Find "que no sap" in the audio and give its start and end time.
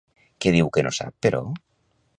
0.77-1.15